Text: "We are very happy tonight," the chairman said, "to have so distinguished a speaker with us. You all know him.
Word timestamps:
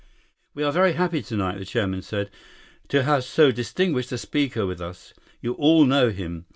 "We 0.55 0.63
are 0.63 0.71
very 0.71 0.93
happy 0.93 1.21
tonight," 1.21 1.59
the 1.59 1.63
chairman 1.65 2.01
said, 2.01 2.31
"to 2.87 3.03
have 3.03 3.23
so 3.23 3.51
distinguished 3.51 4.11
a 4.11 4.17
speaker 4.17 4.65
with 4.65 4.81
us. 4.81 5.13
You 5.41 5.53
all 5.53 5.85
know 5.85 6.09
him. 6.09 6.47